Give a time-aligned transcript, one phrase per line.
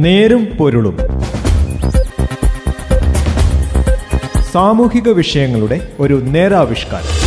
[0.00, 0.96] നേരും പൊരുളും.
[4.52, 7.20] സാമൂഹിക വിഷയങ്ങളുടെ ഒരു നേരാവിഷ്കാരം.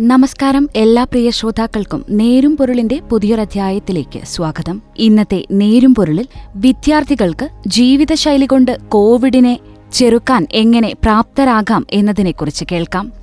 [0.00, 4.82] നമസ്കാരം എല്ലാ പ്രിയ ശ്രോതാക്കൾക്കും നേരും പൊരുളിന്റെ പുതിയൊരധ്യായത്തിലേക്ക് സ്വാഗതം.
[4.96, 9.58] ഇന്നത്തെ നേരും പൊരുളിൽ വിദ്യാർത്ഥികൾക്ക് ജീവിതശൈലി കൊണ്ട് കോവിഡിനെ
[9.94, 13.21] ചെറുക്കാൻ എങ്ങനെ പ്രാപ്തരാകാം എന്നതിനെക്കുറിച്ച് കേൾക്കാം.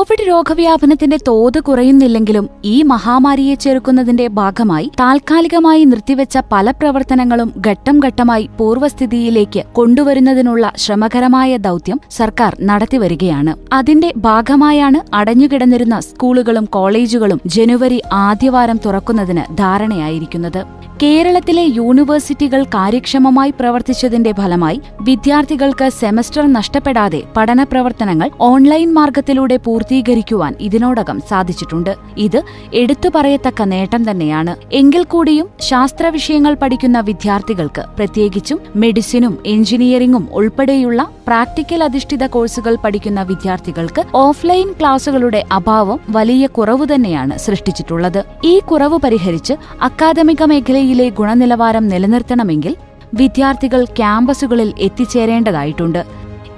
[0.00, 9.62] കോവിഡ് രോഗവ്യാപനത്തിന്റെ തോത് കുറയുന്നില്ലെങ്കിലും ഈ മഹാമാരിയെ ചെറുക്കുന്നതിന്റെ ഭാഗമായി താൽക്കാലികമായി നിർത്തിവെച്ച പല പ്രവർത്തനങ്ങളും ഘട്ടം ഘട്ടമായി പൂർവസ്ഥിതിയിലേക്ക്
[9.72, 13.54] കൊണ്ടുവരുന്നതിനുള്ള ശ്രമകരമായ ദൌത്യം സർക്കാർ നടത്തിവരികയാണ്.
[13.72, 20.89] അതിന്റെ ഭാഗമായാണ് അടഞ്ഞുകിടന്നിരുന്ന സ്കൂളുകളും കോളേജുകളും ജനുവരി ആദ്യവാരം തുറക്കുന്നതിന് ധാരണയായിരിക്കുന്നത്.
[21.02, 31.92] കേരളത്തിലെ യൂണിവേഴ്സിറ്റികൾ കാര്യക്ഷമമായി പ്രവർത്തിച്ചതിന്റെ ഫലമായി വിദ്യാർത്ഥികൾക്ക് സെമസ്റ്റർ നഷ്ടപ്പെടാതെ പഠനപ്രവർത്തനങ്ങൾ ഓൺലൈൻ മാർഗത്തിലൂടെ പൂർത്തീകരിക്കുവാൻ ഇതിനോടകം സാധിച്ചിട്ടുണ്ട്.
[32.16, 34.54] ഇത് എടുത്തു പറയത്തക്ക നേട്ടം തന്നെയാണ്.
[34.72, 44.04] എങ്കിൽ കൂടിയും ശാസ്ത്ര വിഷയങ്ങൾ പഠിക്കുന്ന വിദ്യാർത്ഥികൾക്ക് പ്രത്യേകിച്ചും മെഡിസിനും എഞ്ചിനീയറിംഗും ഉൾപ്പെടെയുള്ള പ്രാക്ടിക്കൽ അധിഷ്ഠിത കോഴ്സുകൾ പഠിക്കുന്ന വിദ്യാർത്ഥികൾക്ക്
[44.14, 48.20] ഓഫ്ലൈൻ ക്ലാസുകളുടെ അഭാവം വലിയ കുറവ് തന്നെയാണ് സൃഷ്ടിച്ചിട്ടുള്ളത്.
[48.44, 50.42] ഈ കുറവ് പരിഹരിച്ച് അക്കാദമിക
[50.90, 52.72] മേഖലയിലെ ഗുണനിലവാരം നിലനിർത്തണമെങ്കിൽ
[53.18, 56.00] വിദ്യാർത്ഥികൾ ക്യാമ്പസുകളിൽ എത്തിച്ചേരേണ്ടതായിട്ടുണ്ട്.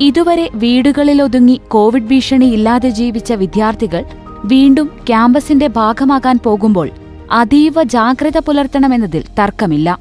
[0.09, 4.03] ഇതുവരെ വീടുകളിലൊതുങ്ങി കോവിഡ് ഭീഷണി ഇല്ലാതെ ജീവിച്ച വിദ്യാർത്ഥികൾ
[4.53, 6.89] വീണ്ടും ക്യാമ്പസിന്റെ ഭാഗമാകാൻ പോകുമ്പോൾ
[7.41, 9.99] അതീവ ജാഗ്രത പുലർത്തണമെന്നതിൽ തർക്കമില്ല.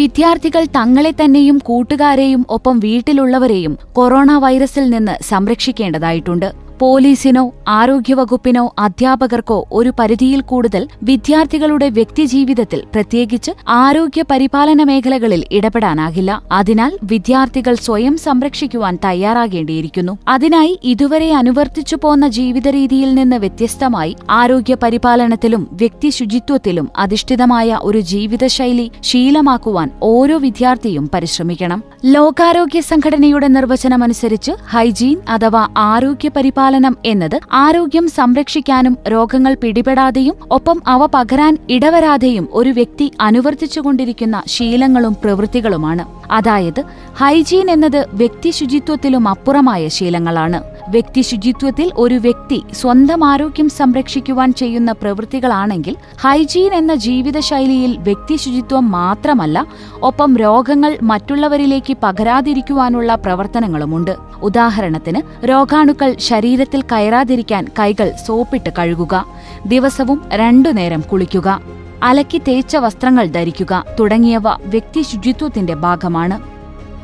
[0.00, 6.50] വിദ്യാർത്ഥികൾ തങ്ങളെ തന്നെയും കൂട്ടുകാരെയും ഒപ്പം വീട്ടിലുള്ളവരെയും കൊറോണ വൈറസിൽ നിന്ന് സംരക്ഷിക്കേണ്ടതായിട്ടുണ്ട്.
[6.80, 16.42] പോലീസിനോ ആരോഗ്യവകുപ്പിനോ അധ്യാപകർക്കോ ഒരു പരിധിയിൽ കൂടുതൽ വിദ്യാർത്ഥികളുടെ വ്യക്തിജീവിതത്തിൽ പ്രത്യേകിച്ച് ആരോഗ്യ പരിപാലന മേഖലകളിൽ ഇടപെടാനാകില്ല.
[16.52, 20.18] അതിനാൽ വിദ്യാർത്ഥികൾ സ്വയം സംരക്ഷിക്കുവാൻ തയ്യാറാകേണ്ടിയിരിക്കുന്നു.
[20.28, 29.90] അതിനായി ഇതുവരെ അനുവർത്തിച്ചു പോന്ന ജീവിതരീതിയിൽ നിന്ന് വ്യത്യസ്തമായി ആരോഗ്യ പരിപാലനത്തിലും വ്യക്തി ശുചിത്വത്തിലും അധിഷ്ഠിതമായ ഒരു ജീവിതശൈലി ശീലമാക്കുവാൻ
[30.02, 31.82] ഓരോ വിദ്യാർത്ഥിയും പരിശ്രമിക്കണം.
[32.04, 36.68] ലോകാരോഗ്യ സംഘടനയുടെ നിർവചനമനുസരിച്ച് ഹൈജീൻ അഥവാ ആരോഗ്യ പരിപാലനം
[37.06, 46.04] എന്നത് ആരോഗ്യം സംരക്ഷിക്കാനും രോഗങ്ങൾ പിടിപെടാതെയും ഒപ്പം അവ പകരാൻ ഇടവരാതെയും ഒരു വ്യക്തി അനുവർത്തിച്ചുകൊണ്ടിരിക്കുന്ന ശീലങ്ങളും പ്രവൃത്തികളുമാണ്.
[46.30, 46.84] അതായത്
[47.16, 50.69] ഹൈജീൻ എന്നത് വ്യക്തി ശുചിത്വത്തിലും അപ്പുറമായ ശീലങ്ങളാണ്.
[50.88, 59.66] വ്യക്തി ശുചിത്വത്തിൽ ഒരു വ്യക്തി സ്വന്തം ആരോഗ്യം സംരക്ഷിക്കുവാൻ ചെയ്യുന്ന പ്രവൃത്തികളാണെങ്കിൽ ഹൈജീൻ എന്ന ജീവിതശൈലിയിൽ വ്യക്തി ശുചിത്വം മാത്രമല്ല
[60.02, 64.16] ഒപ്പം രോഗങ്ങൾ മറ്റുള്ളവരിലേക്ക് പകരാതിരിക്കുവാനുള്ള പ്രവർത്തനങ്ങളുമുണ്ട്.
[64.42, 69.24] ഉദാഹരണത്തിന് രോഗാണുക്കൾ ശരീരത്തിൽ കയറാതിരിക്കാൻ കൈകൾ സോപ്പിട്ട് കഴുകുക
[69.66, 71.60] ദിവസവും രണ്ടു നേരം കുളിക്കുക
[72.02, 76.49] അലക്കി തേച്ച വസ്ത്രങ്ങൾ ധരിക്കുക തുടങ്ങിയവ വ്യക്തി ശുചിത്വത്തിന്റെ ഭാഗമാണ്.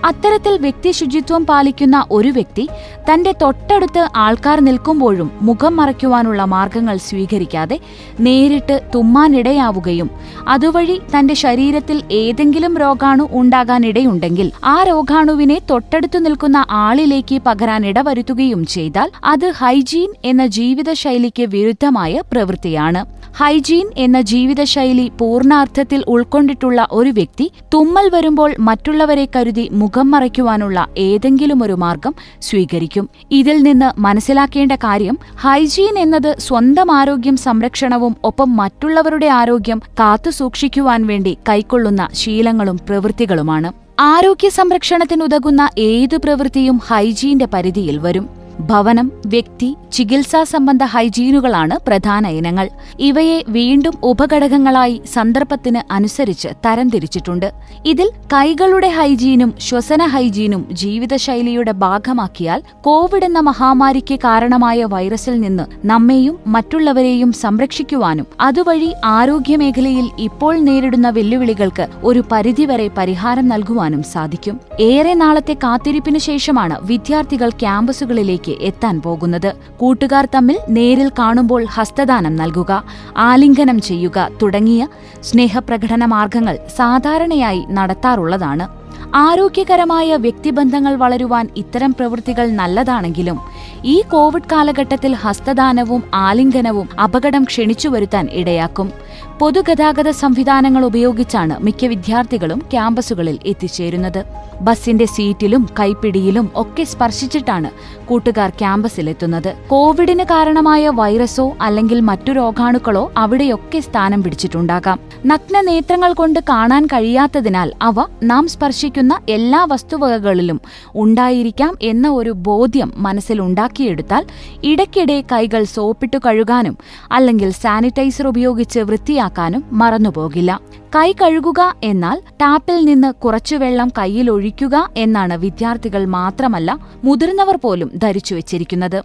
[0.05, 2.69] അത്തരത്തിൽ വ്യക്തി ശുചിത്വം പാലിക്കുന്ന ഒരു വ്യക്തി
[3.05, 7.81] തന്റെ തൊട്ടടുത്ത് ആൾക്കാർ നിൽക്കുമ്പോഴും മുഖം മറയ്ക്കുവാനുള്ള മാർഗങ്ങൾ സ്വീകരിക്കാതെ
[8.21, 10.11] നേരിട്ട് തുമ്മാനിടയാവുകയും
[10.49, 19.51] അതുവഴി തന്റെ ശരീരത്തിൽ ഏതെങ്കിലും രോഗാണു ഉണ്ടാകാനിടയുണ്ടെങ്കിൽ ആ രോഗാണുവിനെ തൊട്ടടുത്തു നിൽക്കുന്ന ആളിലേക്ക് പകരാൻ ഇടവരുത്തുകയും ചെയ്താൽ അത്
[19.51, 23.26] ഹൈജീൻ എന്ന ജീവിതശൈലിക്ക് വിരുദ്ധമായ പ്രവൃത്തിയാണ്.
[23.39, 31.73] ഹൈജീൻ എന്ന ജീവിതശൈലി പൂർണാർത്ഥത്തിൽ ഉൾക്കൊണ്ടിട്ടുള്ള ഒരു വ്യക്തി തുമ്മൽ വരുമ്പോൾ മറ്റുള്ളവരെ കരുതി മുഖം മറയ്ക്കുവാനുള്ള ഏതെങ്കിലും ഒരു
[31.73, 33.09] മാർഗം സ്വീകരിക്കും.
[33.31, 42.09] ഇതിൽ നിന്ന് മനസ്സിലാക്കേണ്ട കാര്യം ഹൈജീൻ എന്നത് സ്വന്തം ആരോഗ്യം സംരക്ഷണവും ഒപ്പം മറ്റുള്ളവരുടെ ആരോഗ്യം കാത്തുസൂക്ഷിക്കുവാൻ വേണ്ടി കൈക്കൊള്ളുന്ന
[42.13, 43.73] ശീലങ്ങളും പ്രവൃത്തികളുമാണ്.
[44.01, 48.46] ആരോഗ്യ സംരക്ഷണത്തിനുതകുന്ന ഏതു പ്രവൃത്തിയും ഹൈജീന്റെ പരിധിയിൽ വരും.
[48.61, 52.69] ഭവനം വ്യക്തി ചികിത്സാ സംബന്ധ ഹൈജീനുകളാണ് പ്രധാന ഇനങ്ങൾ.
[53.01, 57.53] ഇവയെ വീണ്ടും ഉപഘടകങ്ങളായി സന്ദർഭത്തിന് അനുസരിച്ച് തരംതിരിച്ചിട്ടുണ്ട്.
[57.87, 67.33] ഇതിൽ കൈകളുടെ ഹൈജീനും ശ്വസന ഹൈജീനും ജീവിതശൈലിയുടെ ഭാഗമാക്കിയാൽ കോവിഡ് എന്ന മഹാമാരിക്ക് കാരണമായ വൈറസിൽ നിന്ന് നമ്മെയും മറ്റുള്ളവരെയും
[67.33, 74.61] സംരക്ഷിക്കുവാനും അതുവഴി ആരോഗ്യമേഖലയിൽ ഇപ്പോൾ നേരിടുന്ന വെല്ലുവിളികൾക്ക് ഒരു പരിധിവരെ പരിഹാരം നൽകുവാനും സാധിക്കും.
[74.81, 79.57] ഏറെ നാളത്തെ കാത്തിരിപ്പിനു ശേഷമാണ് വിദ്യാർത്ഥികൾ ക്യാമ്പസുകളിലേക്ക് എത്താൻ പോകുന്നത്.
[79.81, 82.85] കൂട്ടുകാർ തമ്മിൽ നേരിൽ കാണുമ്പോൾ ഹസ്തദാനം നൽകുക
[83.17, 84.89] ആലിംഗനം ചെയ്യുക തുടങ്ങിയ
[85.21, 88.87] സ്നേഹപ്രകടന മാർഗങ്ങൾ സാധാരണയായി നടത്താറുള്ളതാണ്.
[89.15, 93.41] ആരോഗ്യകരമായ വ്യക്തിബന്ധങ്ങൾ വളരുവാൻ ഇത്തരം പ്രവൃത്തികൾ നല്ലതാണെങ്കിലും
[93.85, 98.93] ഈ കോവിഡ് കാലഘട്ടത്തിൽ ഹസ്തദാനവും ആലിംഗനവും അപകടം ക്ഷണിച്ചു വരുത്താൻ ഇടയാക്കും.
[99.41, 104.25] പൊതുഗതാഗത സംവിധാനങ്ങൾ ഉപയോഗിച്ചാണ് മിക്ക വിദ്യാർത്ഥികളും ക്യാമ്പസുകളിൽ എത്തിച്ചേരുന്നത്.
[104.61, 107.71] ബസിന്റെ സീറ്റിലും കൈപ്പിടിയിലും ഒക്കെ സ്പർശിച്ചിട്ടാണ്
[108.07, 109.55] കൂട്ടുകാർ ക്യാമ്പസിലെത്തുന്നത്.
[109.69, 115.01] കോവിഡിന് കാരണമായ വൈറസോ അല്ലെങ്കിൽ മറ്റു രോഗാണുക്കളോ അവിടെയൊക്കെ സ്ഥാനം പിടിച്ചിട്ടുണ്ടാകാം.
[115.27, 118.49] നഗ്ന നേത്രങ്ങൾ കൊണ്ട് കാണാൻ കഴിയാത്തതിനാൽ അവ നാം
[118.97, 120.59] സ്പർശിക്കുന്ന എല്ലാ വസ്തുവകകളിലും
[121.03, 124.23] ഉണ്ടായിരിക്കാം എന്ന ഒരു ബോധ്യം മനസ്സിലുണ്ടാക്കിയെടുത്താൽ
[124.71, 126.77] ഇടയ്ക്കിടെ കൈകൾ സോപ്പിട്ട് കഴുകാനും
[127.17, 130.53] അല്ലെങ്കിൽ സാനിറ്റൈസർ ഉപയോഗിച്ച് വൃത്തിയാക്കാനും മറന്നുപോകില്ല.
[130.97, 136.71] കൈ കഴുകുക എന്നാൽ ടാപ്പിൽ നിന്ന് കുറച്ചു വെള്ളം കയ്യിൽ ഒഴിക്കുക എന്നാണ് വിദ്യാർത്ഥികൾ മാത്രമല്ല
[137.05, 139.01] മുതിർന്നവർ പോലും ധരിച്ചു വച്ചിരിക്കുന്നത്.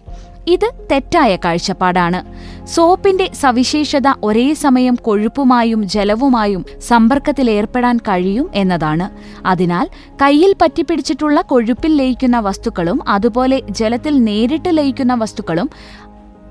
[0.48, 2.42] ഇത് തെറ്റായ കാഴ്ചപ്പാടാണ്.
[2.66, 9.10] സോപ്പിന്റെ സവിശേഷത ഒരേ സമയം കൊഴുപ്പുമായും ജലവുമായും സമ്പർക്കത്തിലേർപ്പെടാൻ കഴിയും എന്നതാണ്.
[9.46, 9.88] അതിനാൽ
[10.22, 15.70] കയ്യിൽ പറ്റിപ്പിടിച്ചിട്ടുള്ള കൊഴുപ്പിൽ ലയിക്കുന്ന വസ്തുക്കളും അതുപോലെ ജലത്തിൽ നേരിട്ട് ലയിക്കുന്ന വസ്തുക്കളും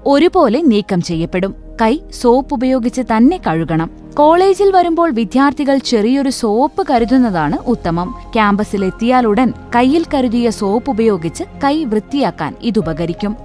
[0.06, 1.56] ഒരുപോലെ നീക്കം ചെയ്യപ്പെടും.
[1.82, 3.90] കൈ സോപ്പ് ഉപയോഗിച്ച് തന്നെ കഴുകണം.
[4.14, 8.16] കോളേജിൽ വരുമ്പോൾ വിദ്യാർത്ഥികൾ ചെറിയൊരു സോപ്പ് കരുതുന്നതാണ് ഉത്തമം.
[8.34, 13.38] ക്യാമ്പസിലെത്തിയാലുടൻ കയ്യിൽ കരുതിയ സോപ്പ് ഉപയോഗിച്ച് കൈ വൃത്തിയാക്കാൻ ഇതുപകരിക്കും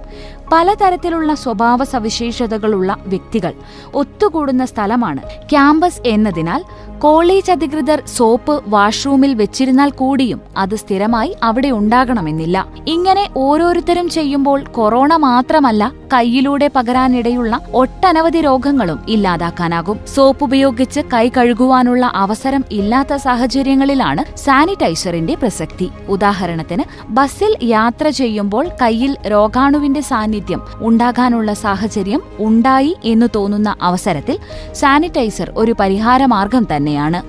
[0.51, 3.53] പലതരത്തിലുള്ള സ്വഭാവ സവിശേഷതകളുള്ള വ്യക്തികൾ
[3.93, 6.61] ഒത്തുകൂടുന്ന സ്ഥലമാണ് ക്യാമ്പസ് എന്നതിനാൽ
[7.01, 12.67] കോളേജ് അധികൃതർ സോപ്പ് വാഷ്റൂമിൽ വെച്ചിരുന്നാൽ കൂടിയും അത് സ്ഥിരമായി അവിടെ ഉണ്ടാകണമെന്നില്ല.
[12.87, 19.99] ഇങ്ങനെ ഓരോരുത്തരും ചെയ്യുമ്പോൾ കൊറോണ മാത്രമല്ല കൈയിലൂടെ പകരാനിടയുള്ള ഒട്ടനവധി രോഗങ്ങളും ഇല്ലാതാക്കാനാകും.
[20.15, 25.89] സോപ്പ് ഉപയോഗിച്ച് കൈ കഴുകുവാനുള്ള അവസരം ഇല്ലാത്ത സാഹചര്യങ്ങളിലാണ് സാനിറ്റൈസറിന്റെ പ്രസക്തി.
[26.09, 34.39] ഉദാഹരണത്തിന് ബസ്സിൽ യാത്ര ചെയ്യുമ്പോൾ കയ്യിൽ രോഗാണുവിന്റെ സാന്നിധ്യം ഉണ്ടാകാനുള്ള സാഹചര്യം ഉണ്ടായി എന്ന് തോന്നുന്ന അവസരത്തിൽ
[34.71, 37.19] സാനിറ്റൈസർ ഒരു പരിഹാരമാർഗം തന്നെയാണ്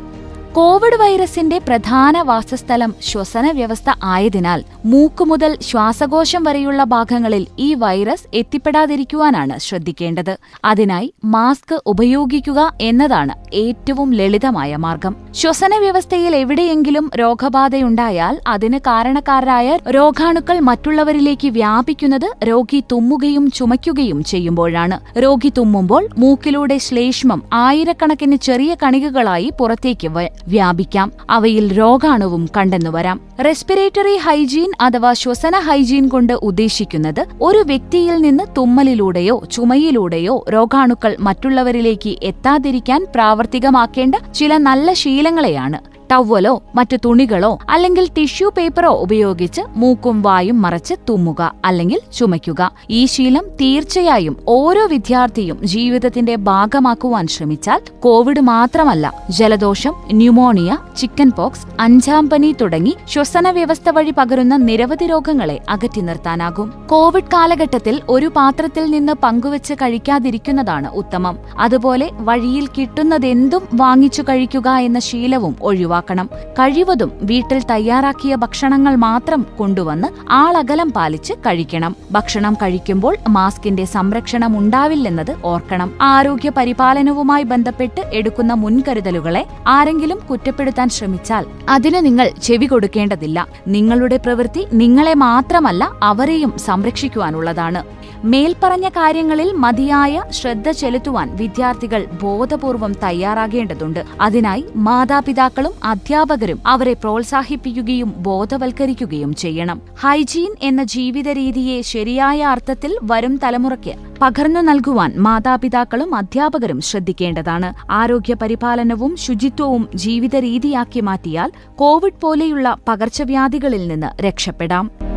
[0.55, 9.59] കോവിഡ് വൈറസിന്റെ പ്രധാന വാസസ്ഥലം ശ്വസന വ്യവസ്ഥ ആയതിനാൽ മൂക്ക് മുതൽ ശ്വാസകോശം വരെയുള്ള ഭാഗങ്ങളിൽ ഈ വൈറസ് എത്തിപ്പെടാതിരിക്കുവാനാണ്
[9.59, 10.39] ശ്രദ്ധിക്കേണ്ടത്.
[10.65, 15.17] അതിനായി മാസ്ക് ഉപയോഗിക്കുക എന്നതാണ് ഏറ്റവും ലളിതമായ മാർഗം.
[15.35, 25.19] ശ്വസന വ്യവസ്ഥയിൽ എവിടെയെങ്കിലും രോഗബാധയുണ്ടായാൽ അതിന് കാരണക്കാരായ രോഗാണുക്കൾ മറ്റുള്ളവരിലേക്ക് വ്യാപിക്കുന്നത് രോഗി തുമ്മുകയും ചുമയ്ക്കുകയും ചെയ്യുമ്പോഴാണ്.
[25.19, 30.09] രോഗി തുമ്മുമ്പോൾ മൂക്കിലൂടെ ശ്ലേഷ്മം ആയിരക്കണക്കിന് ചെറിയ കണികകളായി പുറത്തേക്ക്
[30.49, 31.13] വ്യാപിക്കാം.
[31.31, 33.21] അവയിൽ രോഗാണുവും കണ്ടെന്നു വരാം.
[33.45, 43.07] റെസ്പിറേറ്ററി ഹൈജീൻ അഥവാ ശ്വസന ഹൈജീൻ കൊണ്ട് ഉദ്ദേശിക്കുന്നത് ഒരു വ്യക്തിയിൽ നിന്ന് തുമ്മലിലൂടെയോ ചുമയിലൂടെയോ രോഗാണുക്കൾ മറ്റുള്ളവരിലേക്ക് എത്താതിരിക്കാൻ
[43.15, 45.98] പ്രാവർത്തികമാക്കേണ്ട ചില നല്ല ശീലങ്ങളെയാണ്.
[46.13, 52.73] ടവലോ മറ്റു തുണികളോ അല്ലെങ്കിൽ ടിഷ്യൂ പേപ്പറോ ഉപയോഗിച്ച് മൂക്കും വായും മറച്ച് തുമ്മുക അല്ലെങ്കിൽ ചുമയ്ക്കുക.
[52.91, 62.31] ഈ ശീലം തീർച്ചയായും ഓരോ വിദ്യാർത്ഥിയും ജീവിതത്തിന്റെ ഭാഗമാക്കുവാൻ ശ്രമിച്ചാൽ കോവിഡ് മാത്രമല്ല ജലദോഷം ന്യൂമോണിയ ചിക്കൻ പോക്സ് അഞ്ചാം
[62.31, 66.73] പനി തുടങ്ങി ശ്വസന വ്യവസ്ഥ വഴി പകരുന്ന നിരവധി രോഗങ്ങളെ അകറ്റി നിർത്താനാകും.
[66.91, 71.39] കോവിഡ് കാലഘട്ടത്തിൽ ഒരു പാത്രത്തിൽ നിന്ന് പങ്കുവച്ച് കഴിക്കാതിരിക്കുന്നതാണ് ഉത്തമം.
[71.59, 75.57] അതുപോലെ വഴിയിൽ കിട്ടുന്നതെന്തും വാങ്ങിച്ചു കഴിക്കുക എന്ന ശീലവും
[75.99, 76.27] ഒഴിവാക്കണം
[76.59, 80.09] കഴിവതും വീട്ടിൽ തയ്യാറാക്കിയ ഭക്ഷണങ്ങൾ മാത്രം കൊണ്ടുവന്ന്
[80.43, 81.93] ആളകലം പാലിച്ച് കഴിക്കണം.
[82.13, 85.89] ഭക്ഷണം കഴിക്കുമ്പോൾ മാസ്കിന്റെ സംരക്ഷണം ഉണ്ടാവില്ലെന്നത് ഓർക്കണം.
[86.03, 93.39] ആരോഗ്യ പരിപാലനവുമായി ബന്ധപ്പെട്ട് എടുക്കുന്ന മുൻകരുതലുകളെ ആരെങ്കിലും കുറ്റപ്പെടുത്താൻ ശ്രമിച്ചാൽ അതിന് നിങ്ങൾ ചെവി കൊടുക്കേണ്ടതില്ല.
[93.77, 97.83] നിങ്ങളുടെ പ്രവൃത്തി നിങ്ങളെ മാത്രമല്ല അവരെയും സംരക്ഷിക്കുവാനുള്ളതാണ്.
[98.25, 104.05] മേൽപ്പറഞ്ഞ കാര്യങ്ങളിൽ മതിയായ ശ്രദ്ധ ചെലുത്തുവാൻ വിദ്യാർത്ഥികൾ ബോധപൂർവം തയ്യാറാകേണ്ടതുണ്ട്.
[104.21, 109.83] അതിനായി മാതാപിതാക്കളും അധ്യാപകരും അവരെ പ്രോത്സാഹിപ്പിക്കുകയും ബോധവൽക്കരിക്കുകയും ചെയ്യണം.
[110.01, 117.93] ഹൈജീൻ എന്ന ജീവിത രീതിയെ ശരിയായ അർത്ഥത്തിൽ വരും തലമുറയ്ക്ക് പകർന്നു നൽകുവാൻ മാതാപിതാക്കളും അധ്യാപകരും ശ്രദ്ധിക്കേണ്ടതാണ്.
[117.93, 125.08] ആരോഗ്യ പരിപാലനവും ശുചിത്വവും ജീവിത രീതിയാക്കി മാറ്റിയാൽ കോവിഡ് പോലെയുള്ള പകർച്ചവ്യാധികളിൽ നിന്ന് രക്ഷപ്പെടാം.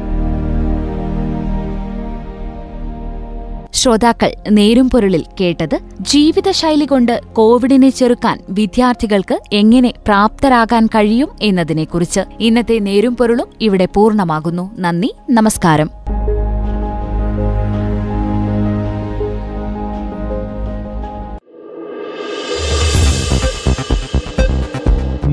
[3.74, 13.16] ശ്രോതാക്കൾ നേരും പൊരുളിൽ കേട്ടത് ജീവിതശൈലി കൊണ്ട് കോവിഡിനെ ചെറുക്കാൻ വിദ്യാർത്ഥികൾക്ക് എങ്ങനെ പ്രാപ്തരാകാൻ കഴിയും എന്നതിനെക്കുറിച്ച് ഇന്നത്തെ നേരും
[13.16, 14.80] പൊരുളും ഇവിടെ പൂർണമാകുന്നു.
[14.80, 15.92] നന്ദി നമസ്കാരം.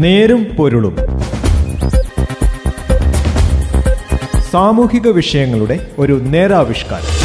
[0.01, 0.97] നേരും പൊരുളും.
[4.51, 7.18] സാമൂഹിക വിഷയങ്ങളുടെ ഒരു നേരാവിഷ്കാരം.